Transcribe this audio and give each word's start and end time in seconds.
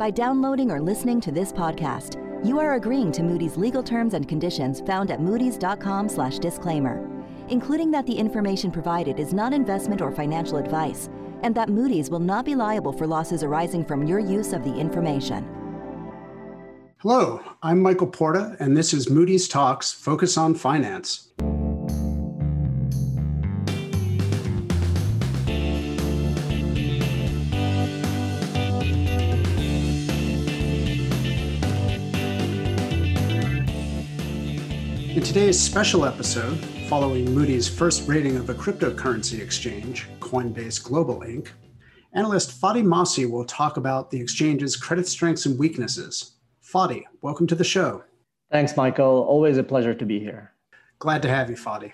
By 0.00 0.10
downloading 0.10 0.70
or 0.70 0.80
listening 0.80 1.20
to 1.20 1.30
this 1.30 1.52
podcast, 1.52 2.16
you 2.42 2.58
are 2.58 2.72
agreeing 2.72 3.12
to 3.12 3.22
Moody's 3.22 3.58
legal 3.58 3.82
terms 3.82 4.14
and 4.14 4.26
conditions 4.26 4.80
found 4.80 5.10
at 5.10 5.20
moodys.com/disclaimer, 5.20 7.06
including 7.50 7.90
that 7.90 8.06
the 8.06 8.14
information 8.14 8.70
provided 8.70 9.20
is 9.20 9.34
not 9.34 9.52
investment 9.52 10.00
or 10.00 10.10
financial 10.10 10.56
advice, 10.56 11.10
and 11.42 11.54
that 11.54 11.68
Moody's 11.68 12.08
will 12.08 12.18
not 12.18 12.46
be 12.46 12.54
liable 12.54 12.94
for 12.94 13.06
losses 13.06 13.42
arising 13.42 13.84
from 13.84 14.06
your 14.06 14.20
use 14.20 14.54
of 14.54 14.64
the 14.64 14.74
information. 14.74 15.46
Hello, 17.00 17.42
I'm 17.62 17.82
Michael 17.82 18.06
Porta, 18.06 18.56
and 18.58 18.74
this 18.74 18.94
is 18.94 19.10
Moody's 19.10 19.48
Talks 19.48 19.92
Focus 19.92 20.38
on 20.38 20.54
Finance. 20.54 21.28
In 35.10 35.24
today's 35.24 35.58
special 35.58 36.04
episode, 36.04 36.56
following 36.88 37.34
Moody's 37.34 37.68
first 37.68 38.06
rating 38.06 38.36
of 38.36 38.48
a 38.48 38.54
cryptocurrency 38.54 39.40
exchange, 39.40 40.06
Coinbase 40.20 40.80
Global 40.80 41.22
Inc., 41.22 41.48
analyst 42.12 42.60
Fadi 42.60 42.84
Massih 42.84 43.28
will 43.28 43.44
talk 43.44 43.76
about 43.76 44.12
the 44.12 44.20
exchange's 44.20 44.76
credit 44.76 45.08
strengths 45.08 45.46
and 45.46 45.58
weaknesses. 45.58 46.36
Fadi, 46.62 47.02
welcome 47.22 47.48
to 47.48 47.56
the 47.56 47.64
show. 47.64 48.04
Thanks, 48.52 48.76
Michael. 48.76 49.24
Always 49.24 49.58
a 49.58 49.64
pleasure 49.64 49.94
to 49.94 50.06
be 50.06 50.20
here. 50.20 50.52
Glad 51.00 51.22
to 51.22 51.28
have 51.28 51.50
you, 51.50 51.56
Fadi. 51.56 51.92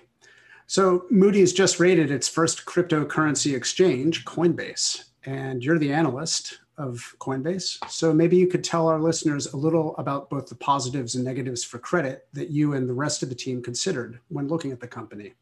So, 0.67 1.05
Moody's 1.09 1.53
just 1.53 1.79
rated 1.79 2.11
its 2.11 2.29
first 2.29 2.67
cryptocurrency 2.67 3.55
exchange, 3.55 4.25
Coinbase, 4.25 5.05
and 5.25 5.63
you're 5.63 5.79
the 5.79 5.91
analyst 5.91 6.59
of 6.77 7.15
Coinbase. 7.19 7.77
So 7.89 8.13
maybe 8.13 8.37
you 8.37 8.47
could 8.47 8.63
tell 8.63 8.87
our 8.87 8.99
listeners 8.99 9.53
a 9.53 9.57
little 9.57 9.95
about 9.97 10.29
both 10.29 10.47
the 10.47 10.55
positives 10.55 11.15
and 11.15 11.23
negatives 11.23 11.63
for 11.63 11.79
credit 11.79 12.27
that 12.33 12.49
you 12.49 12.73
and 12.73 12.87
the 12.87 12.93
rest 12.93 13.23
of 13.23 13.29
the 13.29 13.35
team 13.35 13.61
considered 13.61 14.19
when 14.29 14.47
looking 14.47 14.71
at 14.71 14.79
the 14.79 14.87
company. 14.87 15.33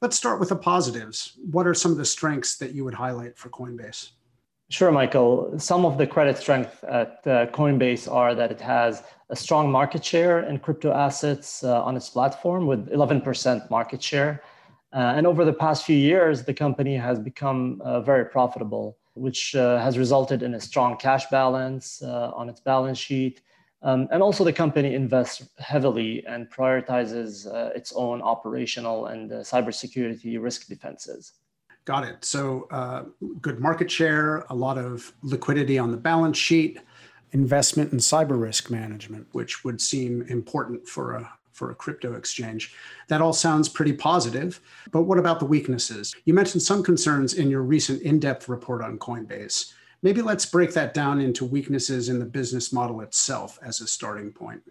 Let's 0.00 0.16
start 0.16 0.40
with 0.40 0.50
the 0.50 0.56
positives. 0.56 1.32
What 1.50 1.66
are 1.66 1.74
some 1.74 1.92
of 1.92 1.98
the 1.98 2.04
strengths 2.04 2.56
that 2.58 2.72
you 2.72 2.84
would 2.84 2.94
highlight 2.94 3.36
for 3.36 3.48
Coinbase? 3.48 4.10
Sure, 4.68 4.90
Michael. 4.90 5.58
Some 5.58 5.84
of 5.84 5.96
the 5.96 6.06
credit 6.06 6.36
strength 6.38 6.82
at 6.84 7.20
uh, 7.24 7.46
Coinbase 7.46 8.10
are 8.10 8.34
that 8.34 8.50
it 8.50 8.60
has 8.60 9.04
a 9.30 9.36
strong 9.36 9.70
market 9.70 10.04
share 10.04 10.40
in 10.40 10.58
crypto 10.58 10.92
assets 10.92 11.62
uh, 11.62 11.82
on 11.84 11.96
its 11.96 12.10
platform 12.10 12.66
with 12.66 12.88
11% 12.90 13.70
market 13.70 14.02
share. 14.02 14.42
Uh, 14.92 15.14
and 15.16 15.26
over 15.26 15.44
the 15.44 15.52
past 15.52 15.84
few 15.84 15.96
years, 15.96 16.44
the 16.44 16.54
company 16.54 16.96
has 16.96 17.18
become 17.18 17.80
uh, 17.84 18.00
very 18.00 18.24
profitable 18.24 18.98
which 19.16 19.54
uh, 19.54 19.78
has 19.78 19.98
resulted 19.98 20.42
in 20.42 20.54
a 20.54 20.60
strong 20.60 20.96
cash 20.96 21.26
balance 21.30 22.02
uh, 22.02 22.30
on 22.34 22.48
its 22.48 22.60
balance 22.60 22.98
sheet. 22.98 23.42
Um, 23.82 24.08
and 24.10 24.22
also, 24.22 24.42
the 24.44 24.52
company 24.52 24.94
invests 24.94 25.48
heavily 25.58 26.24
and 26.26 26.50
prioritizes 26.50 27.46
uh, 27.46 27.70
its 27.74 27.92
own 27.94 28.22
operational 28.22 29.06
and 29.06 29.30
cybersecurity 29.30 30.42
risk 30.42 30.66
defenses. 30.66 31.32
Got 31.84 32.04
it. 32.04 32.24
So, 32.24 32.66
uh, 32.70 33.04
good 33.40 33.60
market 33.60 33.90
share, 33.90 34.38
a 34.50 34.54
lot 34.54 34.76
of 34.76 35.12
liquidity 35.22 35.78
on 35.78 35.90
the 35.92 35.96
balance 35.96 36.36
sheet, 36.36 36.80
investment 37.32 37.92
in 37.92 37.98
cyber 37.98 38.40
risk 38.40 38.70
management, 38.70 39.26
which 39.32 39.64
would 39.64 39.80
seem 39.80 40.22
important 40.22 40.88
for 40.88 41.16
a 41.16 41.32
for 41.56 41.70
a 41.70 41.74
crypto 41.74 42.14
exchange. 42.14 42.74
That 43.08 43.22
all 43.22 43.32
sounds 43.32 43.68
pretty 43.68 43.94
positive, 43.94 44.60
but 44.92 45.02
what 45.02 45.18
about 45.18 45.40
the 45.40 45.46
weaknesses? 45.46 46.14
You 46.26 46.34
mentioned 46.34 46.62
some 46.62 46.82
concerns 46.82 47.34
in 47.34 47.50
your 47.50 47.62
recent 47.62 48.02
in 48.02 48.20
depth 48.20 48.48
report 48.48 48.82
on 48.82 48.98
Coinbase. 48.98 49.72
Maybe 50.02 50.22
let's 50.22 50.46
break 50.46 50.72
that 50.74 50.92
down 50.92 51.20
into 51.20 51.44
weaknesses 51.44 52.08
in 52.08 52.18
the 52.18 52.26
business 52.26 52.72
model 52.72 53.00
itself 53.00 53.58
as 53.62 53.80
a 53.80 53.86
starting 53.86 54.30
point. 54.30 54.62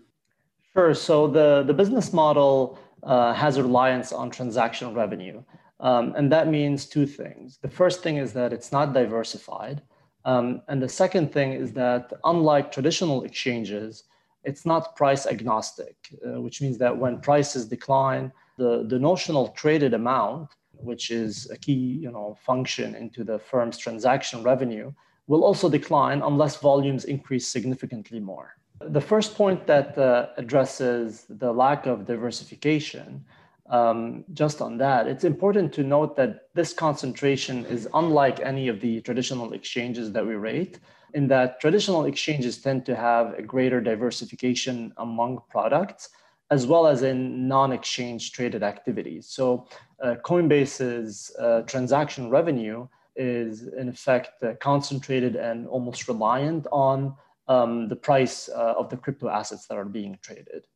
Sure. 0.73 0.93
So 0.93 1.27
the, 1.27 1.63
the 1.65 1.73
business 1.73 2.13
model 2.13 2.77
uh, 3.03 3.33
has 3.33 3.57
a 3.57 3.63
reliance 3.63 4.13
on 4.13 4.29
transaction 4.29 4.93
revenue. 4.93 5.43
Um, 5.79 6.13
and 6.15 6.31
that 6.31 6.47
means 6.47 6.85
two 6.85 7.05
things. 7.05 7.57
The 7.61 7.69
first 7.69 8.01
thing 8.03 8.17
is 8.17 8.31
that 8.33 8.53
it's 8.53 8.71
not 8.71 8.93
diversified. 8.93 9.81
Um, 10.23 10.61
and 10.67 10.81
the 10.81 10.89
second 10.89 11.31
thing 11.31 11.53
is 11.53 11.73
that, 11.73 12.13
unlike 12.23 12.71
traditional 12.71 13.23
exchanges, 13.23 14.03
it's 14.45 14.65
not 14.65 14.95
price 14.95 15.25
agnostic, 15.25 15.95
uh, 16.25 16.39
which 16.41 16.61
means 16.61 16.77
that 16.77 16.95
when 16.95 17.19
prices 17.19 17.65
decline, 17.65 18.31
the, 18.57 18.85
the 18.87 18.99
notional 18.99 19.49
traded 19.49 19.93
amount, 19.93 20.49
which 20.73 21.11
is 21.11 21.49
a 21.51 21.57
key 21.57 21.73
you 21.73 22.11
know, 22.11 22.37
function 22.45 22.95
into 22.95 23.23
the 23.23 23.39
firm's 23.39 23.77
transaction 23.77 24.43
revenue, 24.43 24.91
will 25.27 25.43
also 25.43 25.69
decline 25.69 26.21
unless 26.21 26.57
volumes 26.57 27.05
increase 27.05 27.47
significantly 27.47 28.19
more. 28.19 28.55
The 28.81 29.01
first 29.01 29.35
point 29.35 29.65
that 29.67 29.97
uh, 29.97 30.27
addresses 30.37 31.25
the 31.29 31.51
lack 31.51 31.85
of 31.87 32.05
diversification, 32.05 33.23
um, 33.69 34.23
just 34.33 34.61
on 34.61 34.77
that, 34.77 35.07
it's 35.07 35.23
important 35.23 35.73
to 35.73 35.83
note 35.83 36.15
that 36.17 36.49
this 36.53 36.71
concentration 36.73 37.65
is 37.65 37.87
unlike 37.93 38.39
any 38.41 38.67
of 38.67 38.79
the 38.81 39.01
traditional 39.01 39.53
exchanges 39.53 40.11
that 40.11 40.25
we 40.25 40.35
rate 40.35 40.79
in 41.15 41.27
that 41.29 41.59
traditional 41.61 42.05
exchanges 42.05 42.57
tend 42.57 42.85
to 42.85 42.95
have 42.95 43.33
a 43.39 43.41
greater 43.41 43.79
diversification 43.81 44.93
among 44.97 45.39
products 45.49 46.09
as 46.51 46.67
well 46.67 46.85
as 46.85 47.01
in 47.01 47.47
non-exchange 47.47 48.31
traded 48.33 48.61
activities. 48.61 49.25
So 49.27 49.67
uh, 50.03 50.15
Coinbase's 50.23 51.35
uh, 51.39 51.61
transaction 51.61 52.29
revenue 52.29 52.87
is 53.15 53.67
in 53.67 53.89
effect 53.89 54.43
uh, 54.43 54.53
concentrated 54.59 55.35
and 55.35 55.67
almost 55.67 56.07
reliant 56.07 56.67
on 56.71 57.15
um, 57.47 57.87
the 57.87 57.95
price 57.95 58.49
uh, 58.49 58.75
of 58.77 58.89
the 58.89 58.97
crypto 58.97 59.29
assets 59.29 59.65
that 59.67 59.77
are 59.77 59.85
being 59.85 60.19
traded. 60.21 60.67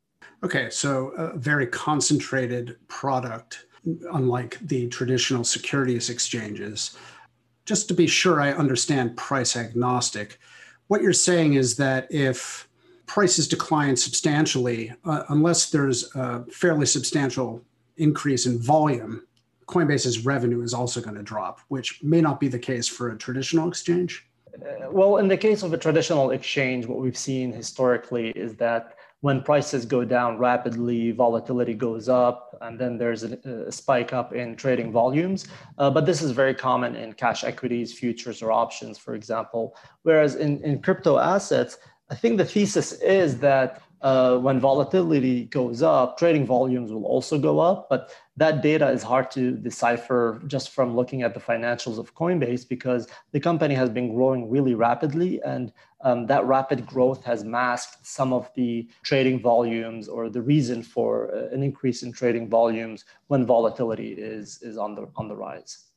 Okay, 0.43 0.69
so 0.69 1.09
a 1.09 1.37
very 1.37 1.67
concentrated 1.67 2.77
product, 2.87 3.65
unlike 4.13 4.57
the 4.61 4.87
traditional 4.87 5.43
securities 5.43 6.09
exchanges 6.09 6.97
just 7.69 7.87
to 7.87 7.93
be 7.93 8.07
sure 8.07 8.41
I 8.41 8.51
understand 8.51 9.15
price 9.15 9.55
agnostic, 9.55 10.39
what 10.87 11.03
you're 11.03 11.13
saying 11.13 11.53
is 11.53 11.75
that 11.75 12.07
if 12.09 12.67
prices 13.05 13.47
decline 13.47 13.95
substantially, 13.95 14.91
uh, 15.05 15.21
unless 15.29 15.69
there's 15.69 16.15
a 16.15 16.43
fairly 16.45 16.87
substantial 16.87 17.63
increase 17.97 18.47
in 18.47 18.57
volume, 18.57 19.21
Coinbase's 19.67 20.25
revenue 20.25 20.63
is 20.63 20.73
also 20.73 20.99
going 20.99 21.15
to 21.15 21.21
drop, 21.21 21.59
which 21.67 22.01
may 22.01 22.21
not 22.21 22.39
be 22.39 22.47
the 22.47 22.57
case 22.57 22.87
for 22.87 23.11
a 23.11 23.17
traditional 23.19 23.67
exchange. 23.67 24.27
Uh, 24.55 24.89
well, 24.89 25.17
in 25.17 25.27
the 25.27 25.37
case 25.37 25.61
of 25.61 25.71
a 25.71 25.77
traditional 25.77 26.31
exchange, 26.31 26.87
what 26.87 26.97
we've 26.97 27.15
seen 27.15 27.53
historically 27.53 28.29
is 28.31 28.55
that 28.55 28.95
when 29.21 29.41
prices 29.43 29.85
go 29.85 30.05
down 30.05 30.37
rapidly, 30.37 31.11
volatility 31.11 31.73
goes 31.73 32.07
up, 32.07 32.57
and 32.61 32.79
then 32.79 32.97
there's 32.97 33.23
a, 33.23 33.37
a 33.67 33.71
spike 33.71 34.13
up 34.13 34.33
in 34.33 34.55
trading 34.55 34.91
volumes. 34.91 35.47
Uh, 35.77 35.89
but 35.89 36.05
this 36.05 36.21
is 36.21 36.31
very 36.31 36.53
common 36.53 36.95
in 36.95 37.11
cash 37.13 37.43
equities, 37.43 37.91
futures, 37.91 38.41
or 38.41 38.51
options, 38.51 38.97
for 38.97 39.15
example. 39.15 39.75
Whereas 40.03 40.35
in, 40.35 40.63
in 40.63 40.81
crypto 40.81 41.17
assets, 41.17 41.77
I 42.09 42.15
think 42.15 42.37
the 42.37 42.45
thesis 42.45 42.93
is 42.93 43.37
that 43.39 43.81
uh, 44.01 44.37
when 44.37 44.59
volatility 44.59 45.45
goes 45.45 45.81
up, 45.81 46.17
trading 46.17 46.45
volumes 46.45 46.91
will 46.91 47.05
also 47.05 47.37
go 47.37 47.59
up. 47.59 47.87
But 47.89 48.11
that 48.37 48.61
data 48.61 48.89
is 48.89 49.03
hard 49.03 49.29
to 49.31 49.51
decipher 49.51 50.41
just 50.47 50.69
from 50.69 50.95
looking 50.95 51.21
at 51.21 51.33
the 51.33 51.39
financials 51.39 51.97
of 51.97 52.15
Coinbase 52.15 52.67
because 52.67 53.07
the 53.31 53.39
company 53.39 53.75
has 53.75 53.89
been 53.89 54.13
growing 54.13 54.49
really 54.49 54.73
rapidly. 54.73 55.41
And 55.41 55.73
um, 56.01 56.27
that 56.27 56.45
rapid 56.45 56.85
growth 56.87 57.25
has 57.25 57.43
masked 57.43 58.05
some 58.05 58.31
of 58.31 58.49
the 58.55 58.87
trading 59.03 59.41
volumes 59.41 60.07
or 60.07 60.29
the 60.29 60.41
reason 60.41 60.81
for 60.81 61.35
uh, 61.35 61.53
an 61.53 61.61
increase 61.61 62.03
in 62.03 62.13
trading 62.13 62.47
volumes 62.49 63.03
when 63.27 63.45
volatility 63.45 64.13
is, 64.13 64.61
is 64.61 64.77
on, 64.77 64.95
the, 64.95 65.09
on 65.17 65.27
the 65.27 65.35
rise. 65.35 65.88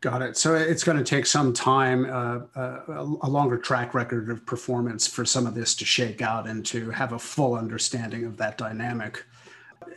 Got 0.00 0.22
it. 0.22 0.36
So 0.36 0.54
it's 0.54 0.84
going 0.84 0.96
to 0.96 1.02
take 1.02 1.26
some 1.26 1.52
time, 1.52 2.04
uh, 2.04 2.40
uh, 2.54 3.16
a 3.22 3.28
longer 3.28 3.58
track 3.58 3.94
record 3.94 4.30
of 4.30 4.46
performance 4.46 5.08
for 5.08 5.24
some 5.24 5.44
of 5.44 5.56
this 5.56 5.74
to 5.74 5.84
shake 5.84 6.22
out 6.22 6.46
and 6.46 6.64
to 6.66 6.90
have 6.90 7.14
a 7.14 7.18
full 7.18 7.56
understanding 7.56 8.24
of 8.24 8.36
that 8.36 8.56
dynamic. 8.56 9.24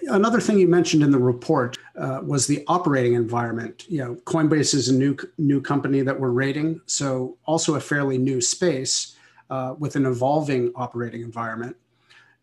Another 0.08 0.40
thing 0.40 0.58
you 0.58 0.68
mentioned 0.68 1.04
in 1.04 1.12
the 1.12 1.20
report 1.20 1.78
uh, 1.96 2.22
was 2.24 2.48
the 2.48 2.64
operating 2.68 3.14
environment. 3.14 3.86
You 3.88 4.04
know, 4.04 4.16
Coinbase 4.26 4.74
is 4.74 4.90
a 4.90 4.94
new 4.94 5.16
new 5.38 5.62
company 5.62 6.02
that 6.02 6.20
we're 6.20 6.32
rating, 6.32 6.82
so 6.88 7.38
also 7.46 7.76
a 7.76 7.80
fairly 7.80 8.18
new 8.18 8.42
space 8.42 9.16
uh, 9.52 9.76
with 9.78 9.96
an 9.96 10.08
evolving 10.08 10.72
operating 10.76 11.22
environment 11.22 11.76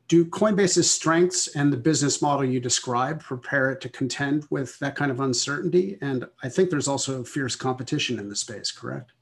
do 0.08 0.24
Coinbase's 0.24 0.90
strengths 0.90 1.48
and 1.48 1.72
the 1.72 1.76
business 1.76 2.20
model 2.22 2.44
you 2.44 2.60
describe 2.60 3.20
prepare 3.20 3.70
it 3.70 3.80
to 3.82 3.88
contend 3.90 4.46
with 4.50 4.78
that 4.78 4.96
kind 4.96 5.10
of 5.10 5.20
uncertainty? 5.20 5.98
And 6.00 6.26
I 6.42 6.48
think 6.48 6.70
there's 6.70 6.88
also 6.88 7.22
fierce 7.22 7.54
competition 7.54 8.18
in 8.18 8.28
the 8.28 8.36
space, 8.36 8.72
correct? 8.72 9.12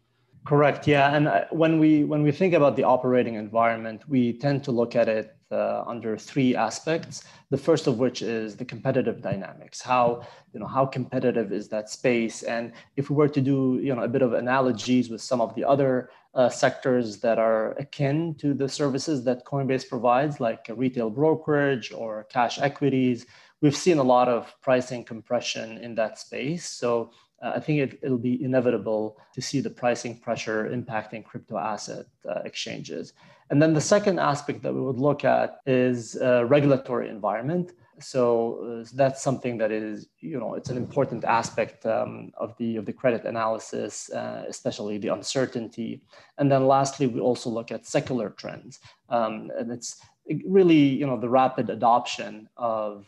Correct. 0.45 0.87
Yeah, 0.87 1.15
and 1.15 1.27
uh, 1.27 1.45
when 1.51 1.81
we 1.81 2.05
when 2.05 2.23
we 2.23 2.31
think 2.31 2.55
about 2.55 2.77
the 2.77 2.85
operating 2.85 3.35
environment, 3.35 4.03
we 4.09 4.33
tend 4.33 4.63
to 4.65 4.71
look 4.71 4.95
at 4.95 5.09
it 5.09 5.36
uh, 5.51 5.85
under 5.87 6.17
three 6.17 6.57
aspects. 6.57 7.25
The 7.51 7.59
first 7.59 7.87
of 7.87 7.99
which 7.99 8.23
is 8.23 8.57
the 8.57 8.65
competitive 8.65 9.23
dynamics. 9.23 9.81
How 9.81 10.27
you 10.53 10.61
know 10.61 10.67
how 10.67 10.87
competitive 10.87 11.53
is 11.53 11.69
that 11.69 11.91
space? 11.91 12.43
And 12.43 12.73
if 12.97 13.11
we 13.11 13.17
were 13.17 13.29
to 13.29 13.41
do 13.41 13.79
you 13.83 13.95
know 13.95 14.03
a 14.03 14.09
bit 14.09 14.23
of 14.23 14.33
analogies 14.33 15.11
with 15.11 15.21
some 15.21 15.41
of 15.41 15.55
the 15.55 15.65
other 15.65 16.11
uh, 16.35 16.49
sectors 16.49 17.19
that 17.21 17.39
are 17.39 17.73
akin 17.79 18.35
to 18.37 18.53
the 18.53 18.69
services 18.69 19.25
that 19.25 19.45
Coinbase 19.45 19.89
provides, 19.89 20.39
like 20.39 20.67
retail 20.77 21.09
brokerage 21.09 21.93
or 21.93 22.25
cash 22.25 22.59
equities, 22.59 23.27
we've 23.63 23.77
seen 23.77 23.99
a 23.99 24.03
lot 24.03 24.29
of 24.29 24.55
pricing 24.61 25.03
compression 25.03 25.79
in 25.79 25.95
that 25.95 26.19
space. 26.19 26.69
So 26.69 27.11
uh, 27.43 27.53
I 27.57 27.61
think 27.61 27.81
it, 28.03 28.11
will 28.11 28.19
be 28.19 28.43
inevitable 28.43 29.19
to 29.35 29.43
see 29.43 29.61
the 29.61 29.71
pricing 29.71 30.19
pressure 30.19 30.71
impacting 30.71 31.25
crypto 31.25 31.59
asset 31.59 32.07
uh, 32.29 32.41
exchanges. 32.45 33.13
And 33.51 33.63
then 33.63 33.75
the 33.75 33.81
second 33.81 34.19
aspect 34.19 34.63
that 34.63 34.75
we 34.75 34.81
would 34.81 34.99
look 34.99 35.25
at 35.25 35.61
is 35.67 36.17
uh, 36.21 36.45
regulatory 36.47 37.09
environment. 37.09 37.73
So 38.01 38.83
uh, 38.83 38.89
that's 38.95 39.23
something 39.23 39.57
that 39.59 39.71
is, 39.71 40.09
you 40.21 40.39
know, 40.39 40.55
it's 40.55 40.71
an 40.71 40.77
important 40.77 41.25
aspect 41.25 41.87
um, 41.87 42.33
of 42.37 42.57
the 42.59 42.77
of 42.77 42.85
the 42.85 42.93
credit 42.93 43.25
analysis, 43.25 44.11
uh, 44.11 44.45
especially 44.49 44.99
the 44.99 45.09
uncertainty. 45.09 46.03
And 46.39 46.51
then 46.51 46.67
lastly, 46.67 47.07
we 47.07 47.21
also 47.21 47.49
look 47.49 47.71
at 47.71 47.87
secular 47.87 48.31
trends, 48.31 48.81
um, 49.09 49.51
and 49.59 49.71
it's 49.71 49.99
really, 50.45 50.75
you 50.75 51.07
know, 51.07 51.19
the 51.19 51.29
rapid 51.29 51.71
adoption 51.71 52.49
of 52.59 53.07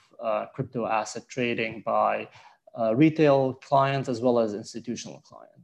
crypto 0.55 0.87
asset 0.87 1.29
trading 1.29 1.83
by 1.85 2.29
uh, 2.79 2.95
retail 2.95 3.55
clients 3.55 4.09
as 4.09 4.21
well 4.21 4.39
as 4.39 4.55
institutional 4.55 5.21
clients. 5.21 5.55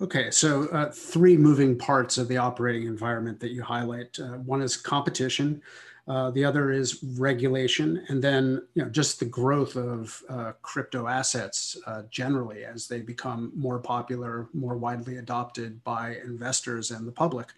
Okay, 0.00 0.30
so 0.30 0.66
uh, 0.68 0.90
three 0.90 1.36
moving 1.36 1.76
parts 1.76 2.16
of 2.16 2.26
the 2.28 2.38
operating 2.38 2.86
environment 2.86 3.38
that 3.40 3.50
you 3.50 3.62
highlight. 3.62 4.18
Uh, 4.18 4.38
one 4.38 4.62
is 4.62 4.74
competition, 4.74 5.60
uh, 6.08 6.30
the 6.30 6.44
other 6.44 6.72
is 6.72 7.02
regulation, 7.18 8.04
and 8.08 8.24
then 8.24 8.66
you 8.74 8.82
know 8.82 8.88
just 8.88 9.20
the 9.20 9.26
growth 9.26 9.76
of 9.76 10.22
uh, 10.30 10.52
crypto 10.62 11.06
assets 11.06 11.76
uh, 11.86 12.02
generally 12.10 12.64
as 12.64 12.88
they 12.88 13.00
become 13.00 13.52
more 13.54 13.78
popular, 13.78 14.48
more 14.54 14.76
widely 14.76 15.18
adopted 15.18 15.82
by 15.84 16.16
investors 16.24 16.90
and 16.90 17.06
the 17.06 17.12
public. 17.12 17.48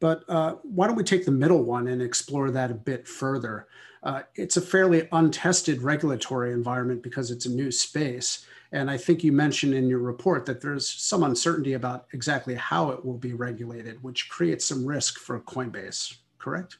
But 0.00 0.24
uh, 0.28 0.56
why 0.62 0.86
don't 0.86 0.96
we 0.96 1.04
take 1.04 1.24
the 1.24 1.30
middle 1.30 1.62
one 1.62 1.88
and 1.88 2.00
explore 2.00 2.50
that 2.50 2.70
a 2.70 2.74
bit 2.74 3.06
further? 3.08 3.66
Uh, 4.02 4.22
it's 4.36 4.56
a 4.56 4.60
fairly 4.60 5.08
untested 5.12 5.82
regulatory 5.82 6.52
environment 6.52 7.02
because 7.02 7.30
it's 7.30 7.46
a 7.46 7.50
new 7.50 7.70
space. 7.70 8.46
And 8.70 8.90
I 8.90 8.96
think 8.96 9.24
you 9.24 9.32
mentioned 9.32 9.74
in 9.74 9.88
your 9.88 9.98
report 9.98 10.46
that 10.46 10.60
there's 10.60 10.88
some 10.88 11.22
uncertainty 11.22 11.72
about 11.72 12.06
exactly 12.12 12.54
how 12.54 12.90
it 12.90 13.04
will 13.04 13.16
be 13.16 13.32
regulated, 13.32 14.02
which 14.02 14.28
creates 14.28 14.64
some 14.64 14.84
risk 14.86 15.18
for 15.18 15.40
Coinbase, 15.40 16.16
correct? 16.38 16.78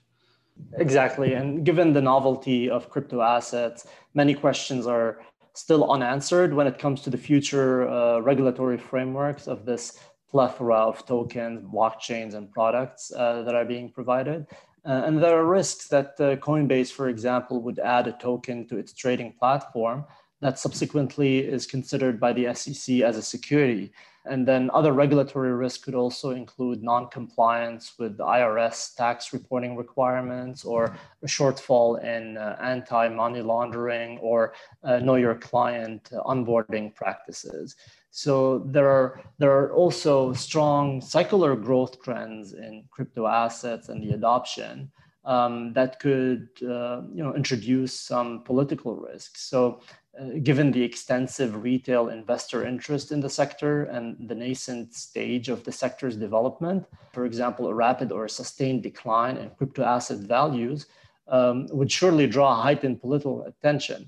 Exactly. 0.75 1.35
And 1.35 1.65
given 1.65 1.93
the 1.93 2.03
novelty 2.03 2.69
of 2.69 2.91
crypto 2.91 3.23
assets, 3.23 3.87
many 4.15 4.35
questions 4.35 4.87
are 4.87 5.21
still 5.55 5.91
unanswered 5.91 6.53
when 6.53 6.67
it 6.67 6.79
comes 6.79 7.01
to 7.03 7.11
the 7.11 7.17
future 7.17 7.89
uh, 7.89 8.21
regulatory 8.21 8.79
frameworks 8.79 9.49
of 9.49 9.65
this 9.65 9.99
plethora 10.31 10.77
of 10.77 11.05
tokens, 11.07 11.63
blockchains, 11.73 12.35
and 12.35 12.51
products 12.53 13.13
uh, 13.17 13.43
that 13.43 13.55
are 13.55 13.65
being 13.65 13.91
provided. 13.91 14.47
Uh, 14.85 15.03
and 15.05 15.23
there 15.23 15.39
are 15.39 15.45
risks 15.45 15.89
that 15.89 16.15
uh, 16.21 16.37
Coinbase, 16.37 16.93
for 16.93 17.09
example, 17.09 17.61
would 17.61 17.79
add 17.79 18.07
a 18.07 18.13
token 18.13 18.67
to 18.69 18.77
its 18.77 18.93
trading 18.93 19.33
platform 19.39 20.05
that 20.41 20.59
subsequently 20.59 21.39
is 21.39 21.67
considered 21.67 22.21
by 22.21 22.33
the 22.33 22.55
SEC 22.55 23.01
as 23.01 23.17
a 23.17 23.23
security. 23.23 23.93
And 24.25 24.47
then 24.47 24.71
other 24.75 24.93
regulatory 24.93 25.53
risks 25.53 25.83
could 25.83 25.95
also 25.95 26.31
include 26.31 26.83
non-compliance 26.83 27.95
with 27.99 28.19
IRS 28.19 28.95
tax 28.95 29.33
reporting 29.33 29.75
requirements 29.75 30.65
or 30.65 30.95
a 31.23 31.27
shortfall 31.27 32.03
in 32.05 32.37
uh, 32.37 32.57
anti-money 32.61 33.41
laundering 33.41 34.19
or 34.19 34.53
uh, 34.85 34.99
know 34.99 35.17
your 35.17 35.35
client 35.35 36.11
onboarding 36.13 36.95
practices. 36.95 37.77
So 38.11 38.61
there 38.61 38.89
are 38.89 39.21
there 39.39 39.53
are 39.53 39.73
also 39.73 40.33
strong 40.33 41.01
secular 41.01 41.55
growth 41.57 42.03
trends 42.03 42.55
in 42.55 42.85
crypto 42.91 43.27
assets 43.27 43.89
and 43.89 44.03
the 44.03 44.15
adoption 44.15 44.91
um, 45.25 45.73
that 45.75 46.01
could 46.01 46.49
uh, 46.63 47.03
you 47.13 47.23
know 47.23 47.35
introduce 47.35 47.93
some 48.01 48.43
political 48.45 48.97
risks. 48.97 49.43
So 49.43 49.81
uh, 50.19 50.39
given 50.43 50.73
the 50.73 50.83
extensive 50.83 51.63
retail 51.63 52.09
investor 52.09 52.67
interest 52.67 53.13
in 53.13 53.21
the 53.21 53.31
sector 53.31 53.85
and 53.85 54.17
the 54.29 54.35
nascent 54.35 54.95
stage 54.95 55.49
of 55.49 55.63
the 55.65 55.71
sector's 55.71 56.17
development, 56.17 56.87
for 57.13 57.25
example, 57.25 57.69
a 57.69 57.75
rapid 57.75 58.11
or 58.11 58.27
sustained 58.27 58.83
decline 58.83 59.37
in 59.37 59.51
crypto 59.51 59.85
asset 59.85 60.19
values 60.19 60.87
um, 61.29 61.67
would 61.71 61.93
surely 61.93 62.27
draw 62.27 62.61
heightened 62.61 63.01
political 63.01 63.45
attention. 63.45 64.07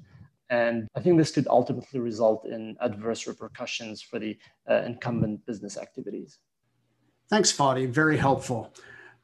And 0.51 0.89
I 0.97 1.01
think 1.01 1.17
this 1.17 1.31
could 1.31 1.47
ultimately 1.49 2.01
result 2.01 2.45
in 2.45 2.77
adverse 2.81 3.27
repercussions 3.27 4.03
for 4.03 4.19
the 4.19 4.37
uh, 4.69 4.83
incumbent 4.85 5.47
business 5.47 5.79
activities. 5.79 6.39
Thanks, 7.29 7.53
Fadi. 7.53 7.89
Very 7.89 8.17
helpful. 8.17 8.75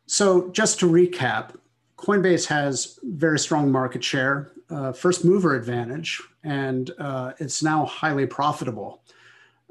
So, 0.07 0.51
just 0.51 0.79
to 0.81 0.87
recap, 0.87 1.57
Coinbase 1.99 2.47
has 2.47 3.01
very 3.03 3.41
strong 3.41 3.73
market 3.73 4.05
share, 4.05 4.53
uh, 4.71 4.93
first 4.93 5.25
mover 5.25 5.57
advantage, 5.57 6.23
and 6.45 6.93
uh, 6.99 7.33
it's 7.39 7.63
now 7.63 7.85
highly 7.85 8.27
profitable. 8.27 9.03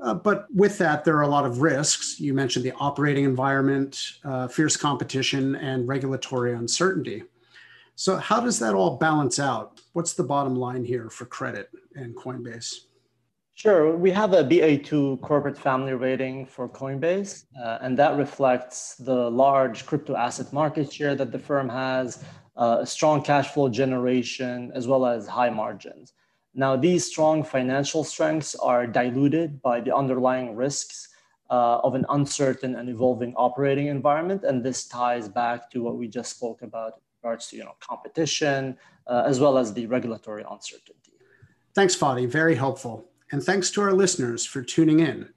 Uh, 0.01 0.13
but 0.13 0.47
with 0.53 0.77
that, 0.77 1.05
there 1.05 1.15
are 1.15 1.21
a 1.21 1.27
lot 1.27 1.45
of 1.45 1.61
risks. 1.61 2.19
You 2.19 2.33
mentioned 2.33 2.65
the 2.65 2.73
operating 2.73 3.23
environment, 3.23 4.01
uh, 4.25 4.49
fierce 4.49 4.75
competition, 4.75 5.55
and 5.55 5.87
regulatory 5.87 6.53
uncertainty. 6.53 7.23
So, 7.97 8.17
how 8.17 8.41
does 8.41 8.59
that 8.59 8.73
all 8.75 8.97
balance 8.97 9.39
out? 9.39 9.79
What's 9.93 10.13
the 10.13 10.23
bottom 10.23 10.55
line 10.57 10.83
here 10.83 11.09
for 11.09 11.25
credit 11.25 11.69
and 11.95 12.13
Coinbase? 12.13 12.75
Sure. 13.53 13.95
We 13.95 14.11
have 14.11 14.33
a 14.33 14.43
BA2 14.43 15.21
corporate 15.21 15.57
family 15.57 15.93
rating 15.93 16.45
for 16.45 16.67
Coinbase, 16.67 17.45
uh, 17.57 17.77
and 17.79 17.97
that 17.97 18.17
reflects 18.17 18.95
the 18.95 19.31
large 19.31 19.85
crypto 19.85 20.13
asset 20.17 20.51
market 20.51 20.91
share 20.91 21.15
that 21.15 21.31
the 21.31 21.39
firm 21.39 21.69
has, 21.69 22.21
uh, 22.57 22.83
strong 22.83 23.21
cash 23.21 23.51
flow 23.51 23.69
generation, 23.69 24.73
as 24.75 24.87
well 24.89 25.05
as 25.05 25.25
high 25.25 25.49
margins. 25.49 26.11
Now, 26.53 26.75
these 26.75 27.05
strong 27.05 27.43
financial 27.43 28.03
strengths 28.03 28.55
are 28.55 28.85
diluted 28.85 29.61
by 29.61 29.79
the 29.79 29.95
underlying 29.95 30.57
risks 30.57 31.07
uh, 31.49 31.79
of 31.81 31.95
an 31.95 32.05
uncertain 32.09 32.75
and 32.75 32.89
evolving 32.89 33.33
operating 33.37 33.87
environment, 33.87 34.43
and 34.43 34.65
this 34.65 34.85
ties 34.85 35.29
back 35.29 35.69
to 35.71 35.81
what 35.81 35.95
we 35.95 36.09
just 36.09 36.35
spoke 36.35 36.61
about 36.61 36.99
regards 37.25 37.47
to 37.47 37.57
you 37.57 37.63
know, 37.63 37.75
competition, 37.79 38.77
uh, 39.07 39.23
as 39.25 39.39
well 39.39 39.57
as 39.57 39.73
the 39.73 39.87
regulatory 39.87 40.45
uncertainty. 40.49 41.13
Thanks, 41.73 41.95
Fadi. 41.95 42.27
Very 42.27 42.53
helpful. 42.55 43.09
And 43.31 43.43
thanks 43.43 43.71
to 43.71 43.81
our 43.81 43.93
listeners 43.93 44.45
for 44.45 44.61
tuning 44.61 44.99
in. 44.99 45.29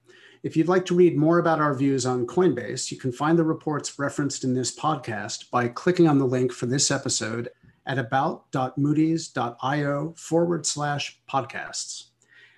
If 0.42 0.54
you'd 0.54 0.68
like 0.68 0.84
to 0.86 0.94
read 0.94 1.16
more 1.16 1.38
about 1.38 1.60
our 1.60 1.74
views 1.74 2.04
on 2.04 2.26
Coinbase, 2.26 2.92
you 2.92 2.98
can 2.98 3.10
find 3.10 3.38
the 3.38 3.44
reports 3.44 3.98
referenced 3.98 4.44
in 4.44 4.52
this 4.54 4.76
podcast 4.76 5.50
by 5.50 5.68
clicking 5.68 6.06
on 6.06 6.18
the 6.18 6.26
link 6.26 6.52
for 6.52 6.66
this 6.66 6.90
episode 6.90 7.48
at 7.86 7.98
about.moodys.io 7.98 10.14
forward 10.16 10.66
slash 10.66 11.18
podcasts. 11.28 12.08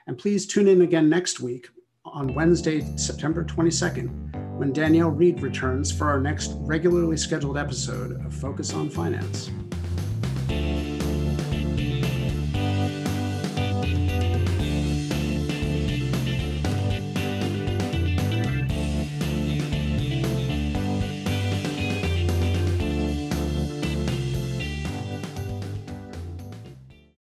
And 0.09 0.19
please 0.19 0.47
tune 0.47 0.67
in 0.67 0.83
again 0.83 1.09
next 1.09 1.39
week 1.39 1.69
on 2.07 2.33
Wednesday, 2.35 2.81
September 2.97 3.45
22nd, 3.45 4.57
when 4.57 4.73
Danielle 4.73 5.11
Reed 5.11 5.41
returns 5.41 5.93
for 5.93 6.09
our 6.09 6.21
next 6.21 6.53
regularly 6.61 7.17
scheduled 7.17 7.59
episode 7.59 8.25
of 8.25 8.35
Focus 8.35 8.73
on 8.73 8.89
Finance. 8.89 9.51